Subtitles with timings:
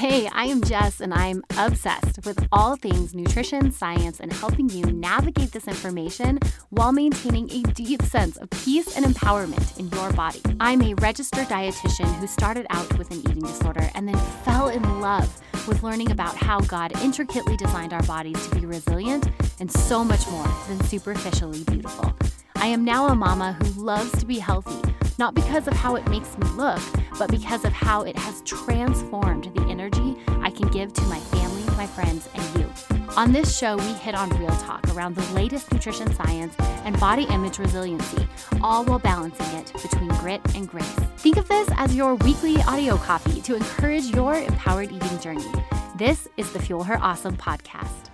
[0.00, 4.82] Hey, I am Jess, and I'm obsessed with all things nutrition, science, and helping you
[4.86, 6.38] navigate this information
[6.70, 10.40] while maintaining a deep sense of peace and empowerment in your body.
[10.58, 15.02] I'm a registered dietitian who started out with an eating disorder and then fell in
[15.02, 19.28] love with learning about how God intricately designed our bodies to be resilient
[19.60, 22.10] and so much more than superficially beautiful.
[22.56, 24.80] I am now a mama who loves to be healthy
[25.20, 26.80] not because of how it makes me look,
[27.18, 31.62] but because of how it has transformed the energy I can give to my family,
[31.76, 32.72] my friends, and you.
[33.18, 37.24] On this show, we hit on real talk around the latest nutrition science and body
[37.24, 38.26] image resiliency,
[38.62, 40.98] all while balancing it between grit and grace.
[41.18, 45.52] Think of this as your weekly audio coffee to encourage your empowered eating journey.
[45.96, 48.09] This is the Fuel Her Awesome podcast.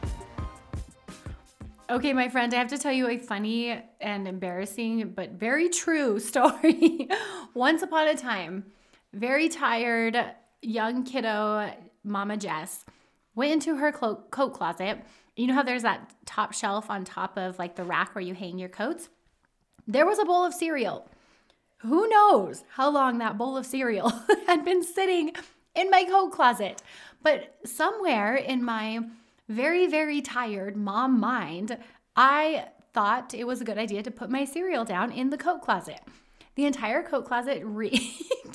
[1.88, 6.18] Okay, my friend, I have to tell you a funny and embarrassing, but very true
[6.32, 7.08] story.
[7.54, 8.64] Once upon a time,
[9.12, 10.18] very tired
[10.62, 11.70] young kiddo,
[12.02, 12.84] Mama Jess,
[13.36, 14.98] went into her clo- coat closet.
[15.36, 18.34] You know how there's that top shelf on top of like the rack where you
[18.34, 19.08] hang your coats?
[19.86, 21.08] There was a bowl of cereal.
[21.78, 24.10] Who knows how long that bowl of cereal
[24.48, 25.32] had been sitting
[25.76, 26.82] in my coat closet?
[27.22, 29.00] But somewhere in my
[29.48, 31.78] very, very tired mom mind,
[32.14, 35.62] I thought it was a good idea to put my cereal down in the coat
[35.62, 36.00] closet.
[36.54, 38.00] The entire coat closet reeked.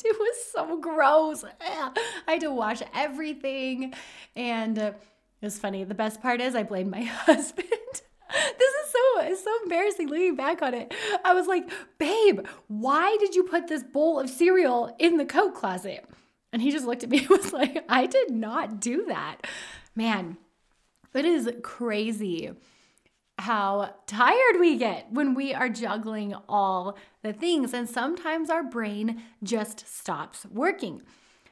[0.03, 1.45] it was so gross.
[1.61, 1.91] I
[2.27, 3.93] had to wash everything.
[4.35, 4.93] And uh,
[5.41, 5.83] it was funny.
[5.83, 7.67] The best part is I blamed my husband.
[7.69, 10.93] this is so so embarrassing looking back on it.
[11.23, 11.69] I was like,
[11.99, 16.05] babe, why did you put this bowl of cereal in the coat closet?
[16.51, 19.37] And he just looked at me and was like, I did not do that.
[19.95, 20.37] Man,
[21.13, 22.51] it is crazy
[23.41, 27.73] how tired we get when we are juggling all the things.
[27.73, 31.01] And sometimes our brain just stops working.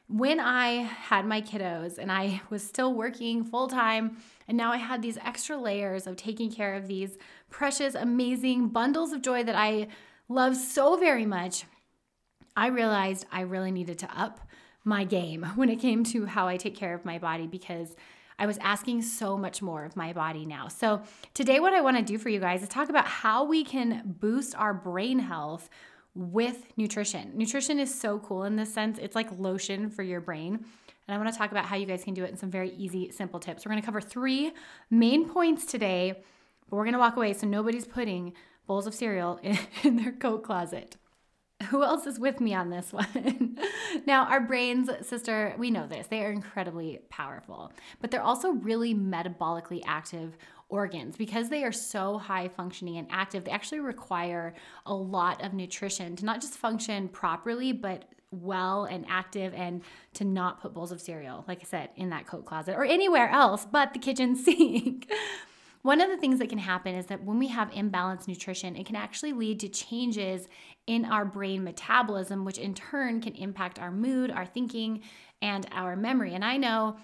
[0.08, 4.16] When I had my kiddos and I was still working full time,
[4.48, 7.16] and now I had these extra layers of taking care of these
[7.48, 9.88] precious, amazing bundles of joy that I
[10.28, 11.64] love so very much,
[12.56, 14.40] I realized I really needed to up
[14.84, 17.94] my game when it came to how I take care of my body because
[18.40, 20.68] I was asking so much more of my body now.
[20.68, 21.02] So,
[21.34, 24.16] today, what I want to do for you guys is talk about how we can
[24.18, 25.68] boost our brain health
[26.14, 27.32] with nutrition.
[27.34, 30.64] Nutrition is so cool in this sense, it's like lotion for your brain.
[31.06, 32.70] And I want to talk about how you guys can do it in some very
[32.70, 33.64] easy, simple tips.
[33.64, 34.52] We're going to cover three
[34.90, 36.14] main points today,
[36.68, 38.32] but we're going to walk away so nobody's putting
[38.66, 40.96] bowls of cereal in, in their coat closet
[41.68, 43.58] who else is with me on this one?
[44.06, 46.06] now, our brains, sister, we know this.
[46.06, 50.36] They are incredibly powerful, but they're also really metabolically active
[50.68, 53.44] organs because they are so high functioning and active.
[53.44, 54.54] They actually require
[54.86, 59.82] a lot of nutrition to not just function properly, but well and active and
[60.14, 63.28] to not put bowls of cereal, like I said, in that coat closet or anywhere
[63.28, 65.10] else but the kitchen sink.
[65.82, 68.84] One of the things that can happen is that when we have imbalanced nutrition, it
[68.84, 70.46] can actually lead to changes
[70.86, 75.02] in our brain metabolism, which in turn can impact our mood, our thinking,
[75.40, 76.34] and our memory.
[76.34, 76.96] And I know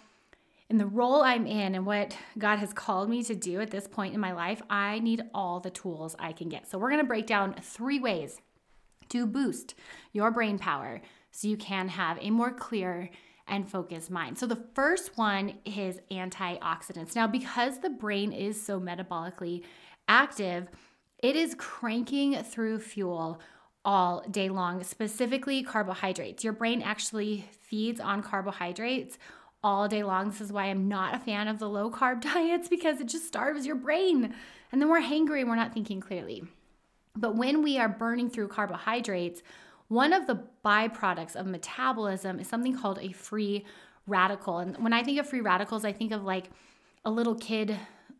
[0.68, 3.86] in the role I'm in and what God has called me to do at this
[3.86, 6.68] point in my life, I need all the tools I can get.
[6.68, 8.40] So we're to break down three ways
[9.10, 9.74] to boost
[10.12, 11.00] your brain power
[11.30, 13.10] so you can have a more clear
[13.46, 14.36] and focused mind.
[14.38, 17.14] So the first one is antioxidants.
[17.14, 19.62] Now, because the brain is so metabolically
[20.08, 20.66] active,
[21.20, 23.40] it is cranking through fuel
[23.86, 26.42] all day long, specifically carbohydrates.
[26.42, 29.16] Your brain actually feeds on carbohydrates
[29.62, 30.28] all day long.
[30.28, 33.26] This is why I'm not a fan of the low carb diets because it just
[33.26, 34.34] starves your brain.
[34.72, 36.42] And then we're hangry and we're not thinking clearly.
[37.14, 39.42] But when we are burning through carbohydrates,
[39.88, 43.64] one of the byproducts of metabolism is something called a free
[44.08, 44.58] radical.
[44.58, 46.50] And when I think of free radicals, I think of like
[47.04, 47.78] a little kid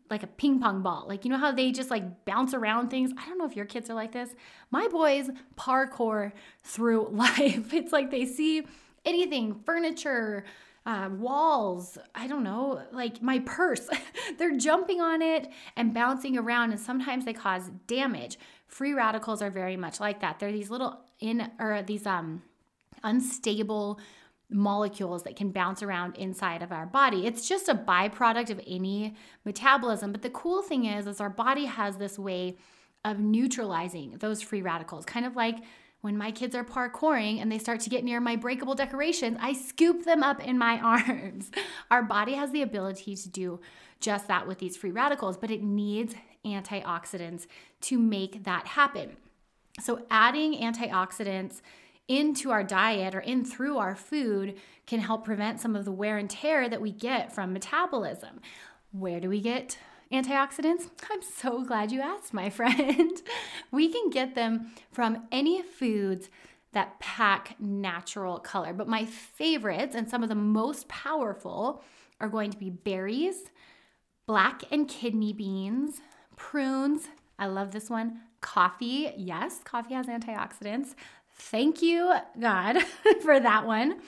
[0.09, 1.05] like a ping pong ball.
[1.07, 3.11] Like, you know how they just like bounce around things?
[3.17, 4.35] I don't know if your kids are like this.
[4.71, 6.31] My boys parkour
[6.63, 7.73] through life.
[7.73, 8.65] It's like they see
[9.05, 10.45] anything, furniture,
[10.85, 13.89] uh, walls, I don't know, like my purse.
[14.37, 18.37] They're jumping on it and bouncing around, and sometimes they cause damage.
[18.67, 20.39] Free radicals are very much like that.
[20.39, 22.41] They're these little in or these um
[23.03, 23.99] unstable
[24.49, 27.25] molecules that can bounce around inside of our body.
[27.25, 29.15] It's just a byproduct of any
[29.45, 30.11] metabolism.
[30.11, 32.57] But the cool thing is, is our body has this way
[33.03, 35.57] of neutralizing those free radicals, kind of like
[36.01, 39.53] when my kids are parkouring and they start to get near my breakable decorations, I
[39.53, 41.51] scoop them up in my arms.
[41.91, 43.59] Our body has the ability to do
[43.99, 46.15] just that with these free radicals, but it needs
[46.45, 47.47] antioxidants
[47.81, 49.17] to make that happen.
[49.79, 51.61] So, adding antioxidants
[52.07, 54.55] into our diet or in through our food
[54.85, 58.39] can help prevent some of the wear and tear that we get from metabolism.
[58.91, 59.77] Where do we get
[60.11, 60.89] antioxidants?
[61.11, 63.21] I'm so glad you asked, my friend.
[63.71, 66.29] we can get them from any foods
[66.73, 68.73] that pack natural color.
[68.73, 71.83] But my favorites and some of the most powerful
[72.19, 73.51] are going to be berries,
[74.25, 76.01] black and kidney beans,
[76.35, 77.07] prunes.
[77.39, 78.21] I love this one.
[78.41, 79.11] Coffee.
[79.17, 80.93] Yes, coffee has antioxidants.
[81.37, 82.81] Thank you, God,
[83.21, 84.01] for that one.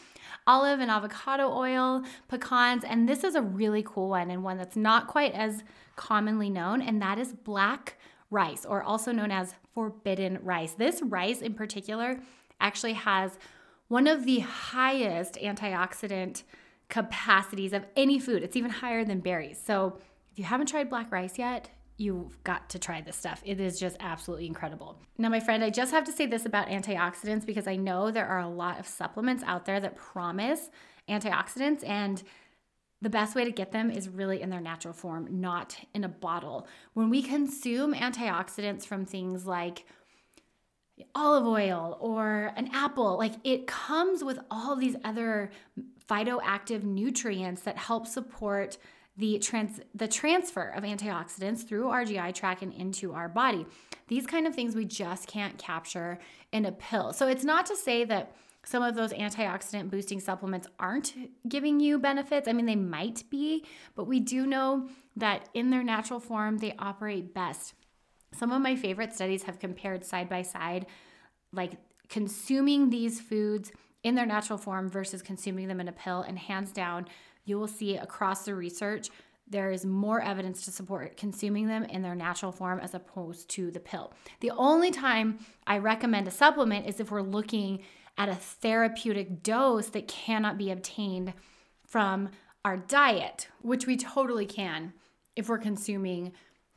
[0.48, 4.76] Olive and avocado oil, pecans, and this is a really cool one and one that's
[4.76, 5.64] not quite as
[5.96, 7.98] commonly known, and that is black
[8.32, 10.74] rice, or also known as forbidden rice.
[10.74, 12.20] This rice in particular
[12.60, 13.38] actually has
[13.90, 16.44] one of the highest antioxidant
[16.90, 18.44] capacities of any food.
[18.44, 19.62] It's even higher than berries.
[19.64, 20.00] So
[20.32, 23.42] if you haven't tried black rice yet, you've got to try this stuff.
[23.46, 24.98] It is just absolutely incredible.
[25.18, 28.26] Now, my friend, I just have to say this about antioxidants because I know there
[28.26, 30.70] are a lot of supplements out there that promise
[31.10, 32.24] antioxidants, and
[33.02, 36.10] the best way to get them is really in their natural form, not in a
[36.10, 36.68] bottle.
[36.94, 39.86] When we consume antioxidants from things like
[41.16, 45.52] olive oil or an apple, like it comes with all these other
[46.10, 48.78] phytoactive nutrients that help support
[49.20, 53.66] the trans the transfer of antioxidants through our GI tract and into our body.
[54.08, 56.20] These kind of things we just can't capture
[56.52, 57.14] in a pill.
[57.14, 61.14] So it's not to say that some of those antioxidant boosting supplements aren't
[61.48, 62.48] giving you benefits.
[62.48, 66.76] I mean, they might be, but we do know that in their natural form, they
[66.80, 67.74] operate best.
[68.34, 70.86] Some of my favorite studies have compared side by side,
[71.52, 71.74] like
[72.10, 73.72] consuming these foods
[74.04, 76.22] in their natural form versus consuming them in a pill.
[76.22, 77.08] And hands down,
[77.46, 79.10] you will see across the research
[79.50, 83.72] there is more evidence to support consuming them in their natural form as opposed to
[83.72, 84.14] the pill.
[84.42, 87.82] The only time I recommend a supplement is if we're looking
[88.18, 91.34] at a therapeutic dose that cannot be obtained
[91.88, 92.30] from
[92.64, 94.94] our diet, which we totally can
[95.36, 96.34] if we're consuming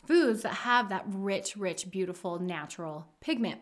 [0.06, 3.60] foods that have that rich, rich, beautiful natural pigment.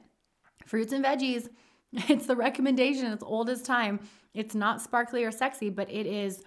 [0.67, 1.49] Fruits and veggies,
[1.93, 4.00] it's the recommendation, it's old as time.
[4.35, 6.44] It's not sparkly or sexy, but it is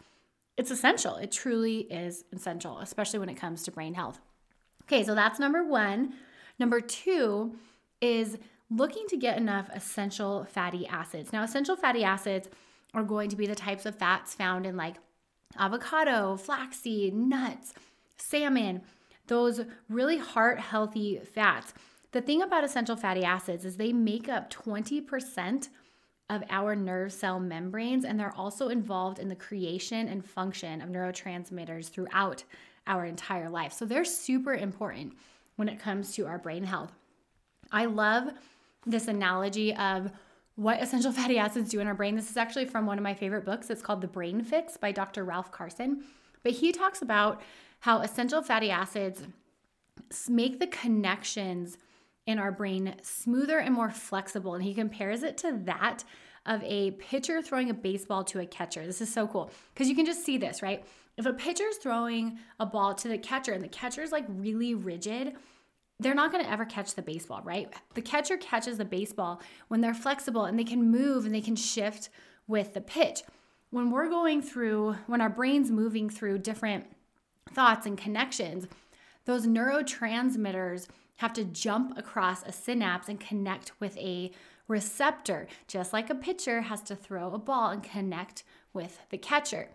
[0.58, 1.16] it's essential.
[1.16, 4.20] It truly is essential, especially when it comes to brain health.
[4.84, 6.14] Okay, so that's number one.
[6.60, 7.56] Number two
[8.02, 8.38] is
[8.70, 11.32] looking to get enough essential fatty acids.
[11.32, 12.50] Now, essential fatty acids
[12.94, 14.96] are going to be the types of fats found in like
[15.58, 17.74] avocado, flaxseed, nuts,
[18.18, 18.82] salmon,
[19.28, 21.74] those really heart healthy fats.
[22.12, 25.70] The thing about essential fatty acids is they make up 20%
[26.34, 30.90] of our nerve cell membranes, and they're also involved in the creation and function of
[30.90, 32.44] neurotransmitters throughout
[32.88, 33.74] our entire life.
[33.74, 35.14] So they're super important
[35.56, 36.92] when it comes to our brain health.
[37.72, 38.32] I love
[38.86, 40.12] this analogy of
[40.56, 42.16] what essential fatty acids do in our brain.
[42.16, 43.70] This is actually from one of my favorite books.
[43.70, 45.24] It's called The Brain Fix by Dr.
[45.24, 46.04] Ralph Carson.
[46.44, 47.42] But he talks about
[47.80, 49.24] how essential fatty acids
[50.30, 51.78] make the connections
[52.26, 54.56] in our brain smoother and more flexible.
[54.56, 56.04] And he compares it to that
[56.46, 58.86] of a pitcher throwing a baseball to a catcher.
[58.86, 60.86] This is so cool because you can just see this, right?
[61.18, 65.34] If a pitcher's throwing a ball to the catcher and the catcher's like really rigid,
[66.00, 67.72] they're not going to ever catch the baseball, right?
[67.94, 71.56] The catcher catches the baseball when they're flexible and they can move and they can
[71.56, 72.10] shift
[72.48, 73.22] with the pitch.
[73.70, 76.86] When we're going through, when our brain's moving through different
[77.52, 78.68] thoughts and connections,
[79.26, 84.32] those neurotransmitters have to jump across a synapse and connect with a
[84.68, 88.44] receptor, just like a pitcher has to throw a ball and connect
[88.74, 89.70] with the catcher.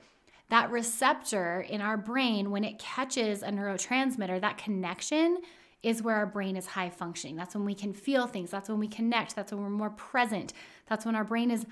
[0.51, 5.39] That receptor in our brain, when it catches a neurotransmitter, that connection
[5.83, 7.37] is where our brain is high functioning.
[7.37, 8.51] That's when we can feel things.
[8.51, 9.37] That's when we connect.
[9.37, 10.53] That's when we're more present.
[10.89, 11.67] That's when our brain is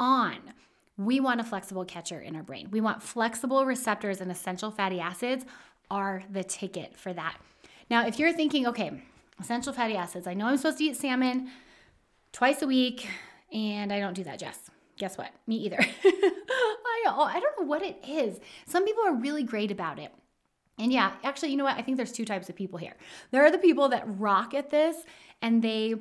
[0.00, 0.38] on.
[0.96, 2.68] We want a flexible catcher in our brain.
[2.70, 5.44] We want flexible receptors and essential fatty acids
[5.90, 7.36] are the ticket for that.
[7.90, 9.02] Now, if you're thinking, okay,
[9.40, 11.50] essential fatty acids, I know I'm supposed to eat salmon
[12.32, 13.08] twice a week,
[13.52, 14.70] and I don't do that, Jess.
[14.98, 15.30] Guess what?
[15.46, 15.78] Me either.
[16.04, 18.38] I, I don't know what it is.
[18.66, 20.12] Some people are really great about it.
[20.78, 21.76] And yeah, actually, you know what?
[21.76, 22.94] I think there's two types of people here.
[23.30, 24.96] There are the people that rock at this
[25.40, 25.96] and they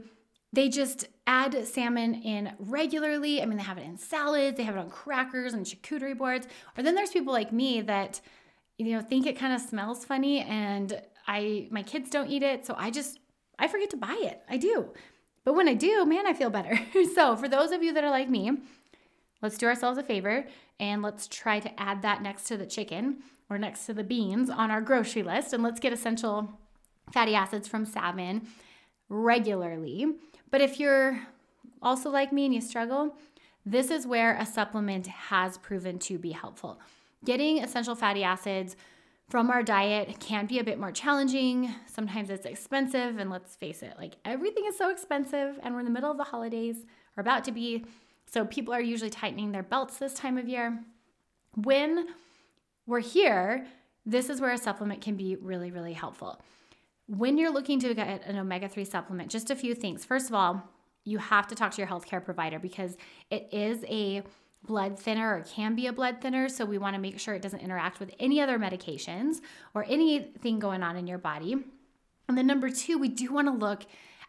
[0.54, 3.42] they just add salmon in regularly.
[3.42, 6.48] I mean, they have it in salads, they have it on crackers and charcuterie boards.
[6.78, 8.22] Or then there's people like me that
[8.78, 12.66] you know think it kind of smells funny and I my kids don't eat it,
[12.66, 13.20] so I just
[13.62, 14.42] I forget to buy it.
[14.50, 14.90] I do.
[15.46, 16.80] But when I do, man, I feel better.
[17.16, 18.52] so, for those of you that are like me,
[19.42, 20.46] let's do ourselves a favor
[20.80, 23.18] and let's try to add that next to the chicken
[23.50, 25.54] or next to the beans on our grocery list.
[25.54, 26.52] And let's get essential
[27.12, 28.48] fatty acids from salmon
[29.10, 30.08] regularly.
[30.50, 31.22] But if you're
[31.82, 33.16] also like me and you struggle,
[33.66, 36.80] this is where a supplement has proven to be helpful.
[37.24, 38.76] Getting essential fatty acids
[39.32, 41.74] from our diet can be a bit more challenging.
[41.86, 45.86] Sometimes it's expensive, and let's face it, like everything is so expensive, and we're in
[45.86, 46.86] the middle of the holidays,
[47.16, 47.86] or about to be.
[48.26, 50.84] So people are usually tightening their belts this time of year.
[51.56, 52.08] When
[52.86, 53.66] we're here,
[54.06, 56.42] this is where a supplement can be really, really helpful.
[57.08, 60.04] When you're looking to get an omega 3 supplement, just a few things.
[60.04, 60.62] First of all,
[61.06, 62.98] you have to talk to your healthcare provider because
[63.30, 64.24] it is a
[64.66, 66.48] blood thinner or can be a blood thinner.
[66.50, 69.42] So we want to make sure it doesn't interact with any other medications
[69.74, 71.56] or anything going on in your body.
[72.28, 73.84] And then number two, we do want to look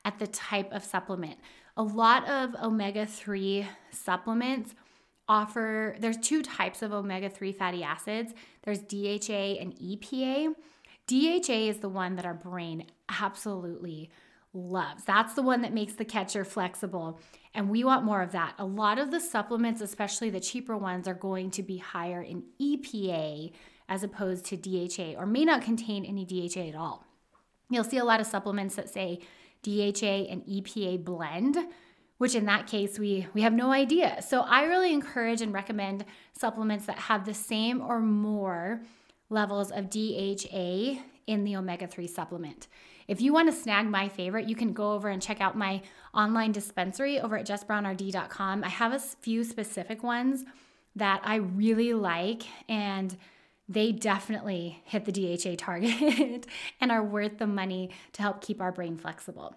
[0.05, 1.39] at the type of supplement.
[1.77, 4.75] A lot of omega 3 supplements
[5.29, 10.55] offer, there's two types of omega 3 fatty acids there's DHA and EPA.
[11.07, 12.87] DHA is the one that our brain
[13.21, 14.11] absolutely
[14.55, 15.05] loves.
[15.05, 17.21] That's the one that makes the catcher flexible.
[17.55, 18.55] And we want more of that.
[18.59, 22.45] A lot of the supplements, especially the cheaper ones, are going to be higher in
[22.61, 23.53] EPA
[23.89, 27.05] as opposed to DHA or may not contain any DHA at all.
[27.71, 29.21] You'll see a lot of supplements that say
[29.63, 31.57] DHA and EPA blend,
[32.19, 34.23] which in that case we we have no idea.
[34.23, 38.83] So I really encourage and recommend supplements that have the same or more
[39.31, 42.69] levels of DHA in the omega 3 supplement.
[43.09, 45.83] If you want to snag my favorite, you can go over and check out my
[46.15, 48.65] online dispensary over at jessbrownrd.com.
[48.65, 50.45] I have a few specific ones
[50.97, 53.17] that I really like and
[53.69, 56.47] they definitely hit the DHA target
[56.81, 59.55] and are worth the money to help keep our brain flexible.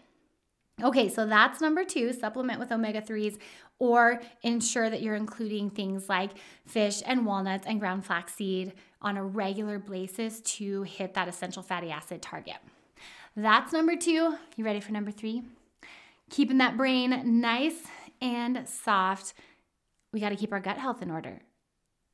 [0.83, 3.37] Okay, so that's number two supplement with omega 3s
[3.79, 6.31] or ensure that you're including things like
[6.65, 11.91] fish and walnuts and ground flaxseed on a regular basis to hit that essential fatty
[11.91, 12.57] acid target.
[13.35, 14.35] That's number two.
[14.55, 15.43] You ready for number three?
[16.29, 17.83] Keeping that brain nice
[18.21, 19.33] and soft.
[20.13, 21.41] We got to keep our gut health in order.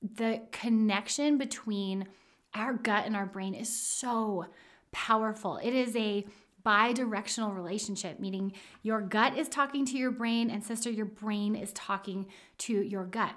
[0.01, 2.08] The connection between
[2.56, 4.48] our gut and our brain is so
[4.92, 5.58] powerful.
[5.58, 6.25] It is a
[6.63, 11.56] bi directional relationship, meaning your gut is talking to your brain, and sister, your brain
[11.56, 12.28] is talking
[12.60, 13.36] to your gut.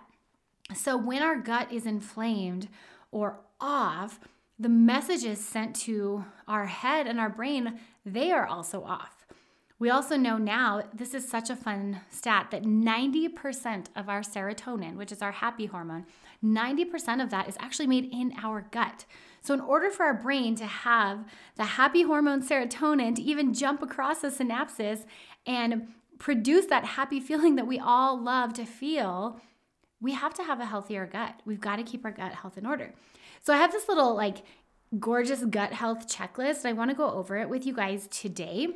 [0.75, 2.69] So when our gut is inflamed
[3.11, 4.21] or off,
[4.59, 9.27] the messages sent to our head and our brain, they are also off.
[9.79, 14.97] We also know now, this is such a fun stat, that 90% of our serotonin,
[14.97, 16.07] which is our happy hormone,
[16.45, 19.05] 90% of that is actually made in our gut.
[19.41, 21.25] So, in order for our brain to have
[21.57, 25.05] the happy hormone serotonin to even jump across the synapses
[25.45, 29.41] and produce that happy feeling that we all love to feel,
[30.01, 31.41] we have to have a healthier gut.
[31.45, 32.95] We've got to keep our gut health in order.
[33.43, 34.39] So I have this little like
[34.99, 36.65] gorgeous gut health checklist.
[36.65, 38.69] I want to go over it with you guys today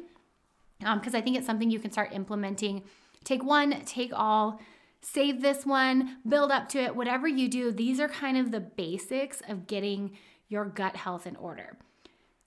[0.79, 2.83] because um, I think it's something you can start implementing.
[3.25, 4.61] Take one, take all,
[5.01, 7.73] save this one, build up to it, whatever you do.
[7.73, 10.17] These are kind of the basics of getting
[10.49, 11.77] your gut health in order.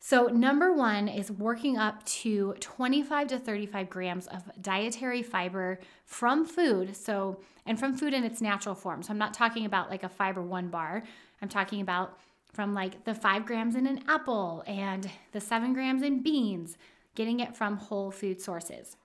[0.03, 6.43] So, number one is working up to 25 to 35 grams of dietary fiber from
[6.43, 6.95] food.
[6.95, 9.03] So, and from food in its natural form.
[9.03, 11.03] So, I'm not talking about like a fiber one bar.
[11.39, 12.17] I'm talking about
[12.51, 16.79] from like the five grams in an apple and the seven grams in beans,
[17.13, 18.97] getting it from whole food sources.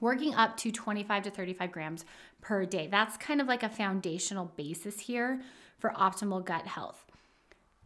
[0.00, 2.04] Working up to 25 to 35 grams
[2.40, 2.88] per day.
[2.90, 5.42] That's kind of like a foundational basis here
[5.78, 7.06] for optimal gut health.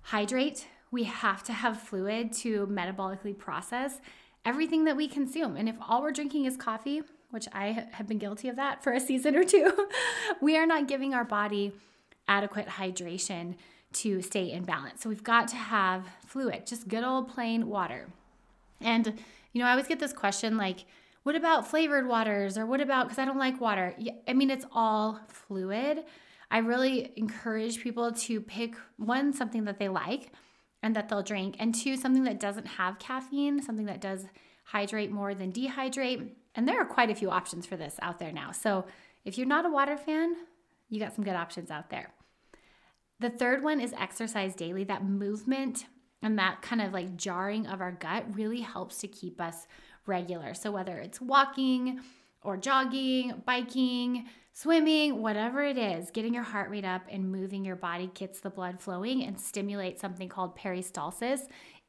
[0.01, 0.67] Hydrate.
[0.91, 4.01] We have to have fluid to metabolically process
[4.45, 5.57] everything that we consume.
[5.57, 8.93] And if all we're drinking is coffee, which I have been guilty of that for
[8.93, 9.89] a season or two,
[10.41, 11.73] we are not giving our body
[12.27, 13.57] adequate hydration
[13.93, 15.03] to stay in balance.
[15.03, 18.09] So we've got to have fluid, just good old plain water.
[18.81, 19.07] And,
[19.53, 20.85] you know, I always get this question like,
[21.23, 23.95] what about flavored waters or what about, because I don't like water?
[24.27, 26.05] I mean, it's all fluid.
[26.51, 30.33] I really encourage people to pick one, something that they like
[30.83, 34.27] and that they'll drink, and two, something that doesn't have caffeine, something that does
[34.65, 36.31] hydrate more than dehydrate.
[36.55, 38.53] And there are quite a few options for this out there now.
[38.53, 38.85] So
[39.25, 40.37] if you're not a water fan,
[40.89, 42.13] you got some good options out there.
[43.21, 44.85] The third one is exercise daily.
[44.85, 45.87] That movement
[46.23, 49.67] and that kind of like jarring of our gut really helps to keep us
[50.07, 50.55] regular.
[50.55, 52.01] So whether it's walking
[52.43, 57.77] or jogging, biking, swimming, whatever it is, getting your heart rate up and moving your
[57.77, 61.41] body gets the blood flowing and stimulates something called peristalsis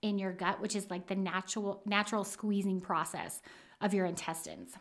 [0.01, 3.41] in your gut, which is like the natural natural squeezing process
[3.81, 4.73] of your intestines.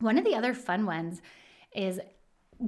[0.00, 1.22] One of the other fun ones
[1.72, 2.00] is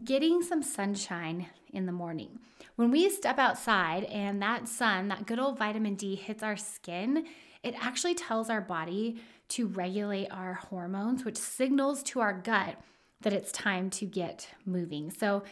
[0.04, 2.38] getting some sunshine in the morning.
[2.76, 7.24] When we step outside and that sun, that good old vitamin D hits our skin,
[7.62, 12.76] it actually tells our body to regulate our hormones, which signals to our gut
[13.22, 15.10] that it's time to get moving.
[15.10, 15.42] So,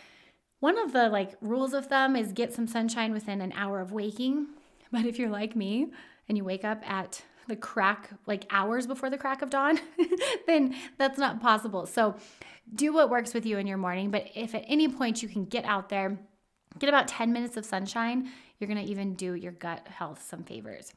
[0.61, 3.93] one of the like rules of thumb is get some sunshine within an hour of
[3.93, 4.47] waking.
[4.93, 5.89] But if you're like me
[6.29, 9.81] and you wake up at the crack, like hours before the crack of dawn,
[10.47, 11.85] then that's not possible.
[11.87, 12.15] So
[12.73, 14.13] do what works with you in your morning.
[14.13, 16.17] But if at any point you can get out there,
[16.79, 20.93] get about 10 minutes of sunshine, you're gonna even do your gut health some favors.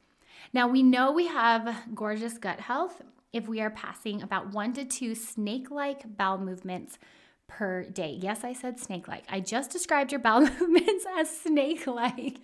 [0.52, 4.84] Now, we know we have gorgeous gut health if we are passing about one to
[4.84, 6.98] two snake like bowel movements
[7.46, 8.18] per day.
[8.20, 9.24] Yes, I said snake like.
[9.28, 12.38] I just described your bowel movements as snake like.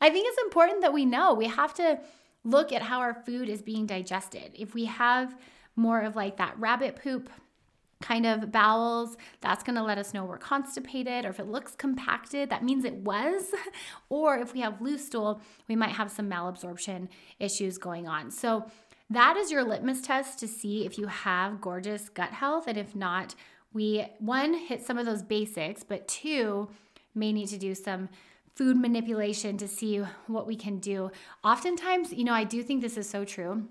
[0.00, 1.98] I think it's important that we know we have to
[2.44, 4.52] look at how our food is being digested.
[4.54, 5.36] If we have
[5.76, 7.30] more of like that rabbit poop
[8.04, 11.74] kind of bowels, that's going to let us know we're constipated, or if it looks
[11.74, 13.44] compacted, that means it was.
[14.10, 17.08] or if we have loose stool, we might have some malabsorption
[17.40, 18.30] issues going on.
[18.30, 18.66] So,
[19.10, 22.66] that is your litmus test to see if you have gorgeous gut health.
[22.66, 23.34] And if not,
[23.72, 26.68] we one hit some of those basics, but two
[27.14, 28.08] may need to do some
[28.54, 31.10] food manipulation to see what we can do.
[31.44, 33.68] Oftentimes, you know, I do think this is so true.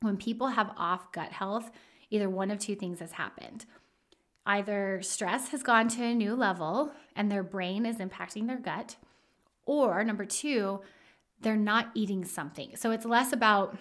[0.00, 1.72] When people have off gut health,
[2.10, 3.64] either one of two things has happened.
[4.46, 8.96] Either stress has gone to a new level and their brain is impacting their gut,
[9.66, 10.80] or number two,
[11.40, 12.74] they're not eating something.
[12.76, 13.76] So it's less about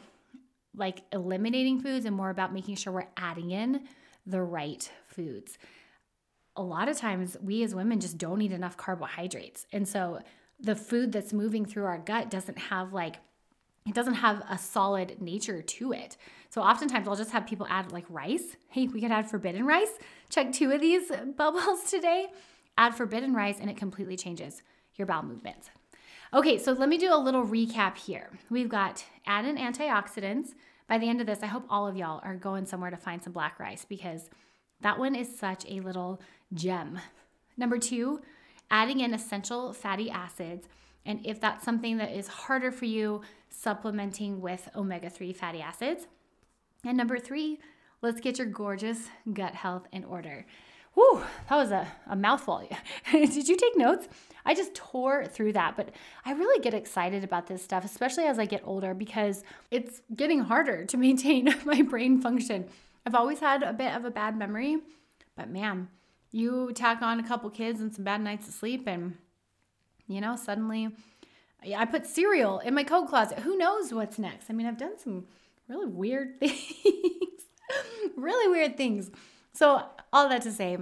[0.75, 3.87] like eliminating foods and more about making sure we're adding in
[4.25, 5.57] the right foods.
[6.55, 9.65] A lot of times, we as women just don't eat enough carbohydrates.
[9.71, 10.19] And so
[10.59, 13.17] the food that's moving through our gut doesn't have like,
[13.87, 16.17] it doesn't have a solid nature to it.
[16.49, 18.55] So oftentimes I'll just have people add like rice.
[18.69, 19.91] Hey, we could add forbidden rice.
[20.29, 22.27] Check two of these bubbles today.
[22.77, 24.61] Add forbidden rice and it completely changes
[24.95, 25.69] your bowel movements.
[26.33, 28.29] Okay, so let me do a little recap here.
[28.49, 30.49] We've got add in antioxidants.
[30.87, 33.21] By the end of this, I hope all of y'all are going somewhere to find
[33.21, 34.29] some black rice because
[34.81, 36.21] that one is such a little
[36.53, 36.99] gem.
[37.57, 38.21] Number two,
[38.69, 40.67] adding in essential fatty acids.
[41.05, 46.07] And if that's something that is harder for you, supplementing with omega 3 fatty acids.
[46.85, 47.59] And number three,
[48.01, 50.45] let's get your gorgeous gut health in order.
[50.93, 52.67] Whew, that was a, a mouthful.
[53.11, 54.07] Did you take notes?
[54.45, 55.89] I just tore through that, but
[56.25, 60.39] I really get excited about this stuff, especially as I get older, because it's getting
[60.39, 62.65] harder to maintain my brain function.
[63.05, 64.79] I've always had a bit of a bad memory,
[65.35, 65.89] but man,
[66.31, 69.17] you tack on a couple kids and some bad nights of sleep, and
[70.07, 70.89] you know, suddenly
[71.75, 73.39] I put cereal in my coat closet.
[73.39, 74.49] Who knows what's next?
[74.49, 75.25] I mean, I've done some
[75.67, 76.53] really weird things,
[78.15, 79.11] really weird things.
[79.53, 80.77] So, all that to say,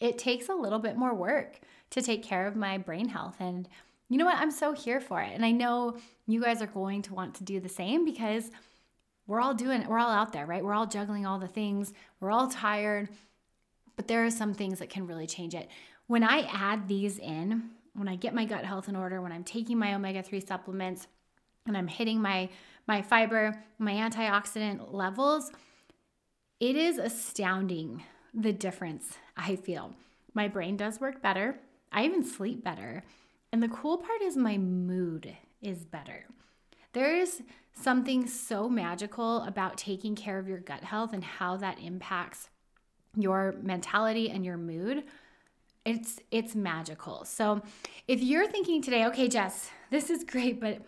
[0.00, 1.60] it takes a little bit more work
[1.90, 3.36] to take care of my brain health.
[3.38, 3.68] And
[4.08, 4.38] you know what?
[4.38, 5.32] I'm so here for it.
[5.32, 8.50] And I know you guys are going to want to do the same because
[9.26, 9.88] we're all doing it.
[9.88, 10.64] We're all out there, right?
[10.64, 11.92] We're all juggling all the things.
[12.20, 13.08] We're all tired,
[13.96, 15.68] but there are some things that can really change it.
[16.08, 19.44] When I add these in, when I get my gut health in order, when I'm
[19.44, 21.06] taking my omega 3 supplements,
[21.66, 22.48] and I'm hitting my
[22.86, 25.50] my fiber, my antioxidant levels,
[26.60, 29.94] it is astounding the difference I feel.
[30.34, 31.58] My brain does work better.
[31.90, 33.02] I even sleep better.
[33.52, 36.24] And the cool part is my mood is better.
[36.92, 37.42] There is
[37.74, 42.48] something so magical about taking care of your gut health and how that impacts
[43.16, 45.04] your mentality and your mood.
[45.84, 47.24] It's it's magical.
[47.24, 47.62] So,
[48.06, 50.82] if you're thinking today, okay, Jess, this is great, but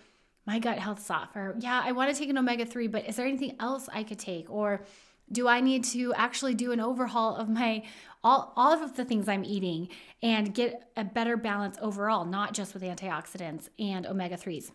[0.46, 3.16] my gut health's off, or yeah, I want to take an omega 3, but is
[3.16, 4.50] there anything else I could take?
[4.50, 4.84] Or
[5.32, 7.82] do I need to actually do an overhaul of my
[8.22, 9.88] all, all of the things I'm eating
[10.22, 14.70] and get a better balance overall, not just with antioxidants and omega 3s?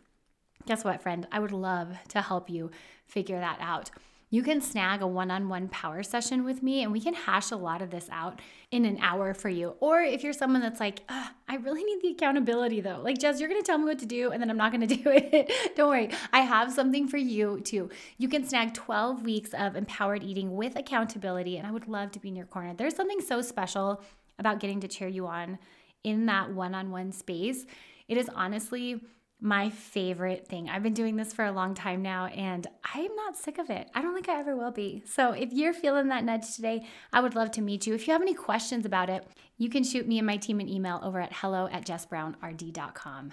[0.65, 1.27] Guess what, friend?
[1.31, 2.71] I would love to help you
[3.05, 3.91] figure that out.
[4.31, 7.49] You can snag a one on one power session with me and we can hash
[7.49, 8.39] a lot of this out
[8.69, 9.75] in an hour for you.
[9.79, 13.01] Or if you're someone that's like, I really need the accountability though.
[13.03, 15.01] Like, Jess, you're gonna tell me what to do and then I'm not gonna do
[15.05, 15.51] it.
[15.75, 17.89] Don't worry, I have something for you too.
[18.17, 22.19] You can snag 12 weeks of empowered eating with accountability, and I would love to
[22.19, 22.73] be in your corner.
[22.73, 24.01] There's something so special
[24.37, 25.57] about getting to cheer you on
[26.03, 27.65] in that one on one space.
[28.07, 29.01] It is honestly
[29.41, 30.69] my favorite thing.
[30.69, 33.89] I've been doing this for a long time now and I'm not sick of it.
[33.93, 35.01] I don't think I ever will be.
[35.05, 37.93] So if you're feeling that nudge today, I would love to meet you.
[37.93, 39.25] If you have any questions about it,
[39.57, 43.31] you can shoot me and my team an email over at hello at jessbrownrd.com.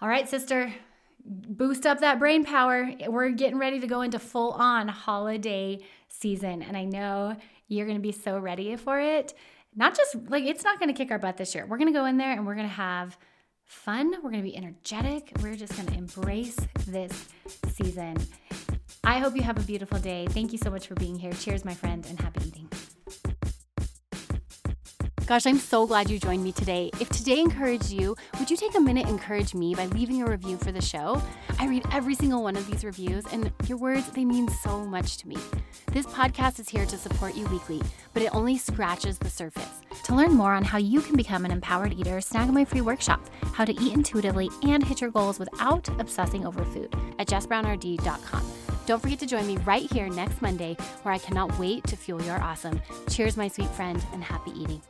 [0.00, 0.72] All right, sister,
[1.24, 2.92] boost up that brain power.
[3.08, 6.62] We're getting ready to go into full on holiday season.
[6.62, 7.36] And I know
[7.66, 9.34] you're going to be so ready for it.
[9.74, 11.66] Not just like it's not going to kick our butt this year.
[11.66, 13.16] We're going to go in there and we're going to have
[13.70, 14.10] fun.
[14.22, 15.30] We're going to be energetic.
[15.40, 16.56] We're just going to embrace
[16.86, 17.28] this
[17.68, 18.16] season.
[19.04, 20.26] I hope you have a beautiful day.
[20.28, 21.32] Thank you so much for being here.
[21.32, 22.69] Cheers, my friend, and happy eating.
[25.30, 26.90] Gosh, I'm so glad you joined me today.
[26.98, 30.56] If today encouraged you, would you take a minute encourage me by leaving a review
[30.56, 31.22] for the show?
[31.56, 35.18] I read every single one of these reviews, and your words, they mean so much
[35.18, 35.36] to me.
[35.92, 37.80] This podcast is here to support you weekly,
[38.12, 39.82] but it only scratches the surface.
[40.06, 43.24] To learn more on how you can become an empowered eater, snag my free workshop,
[43.54, 48.69] How to Eat Intuitively and Hit Your Goals Without Obsessing Over Food at jessbrownrd.com.
[48.90, 52.20] Don't forget to join me right here next Monday, where I cannot wait to fuel
[52.22, 52.82] your awesome.
[53.08, 54.82] Cheers, my sweet friend, and happy eating.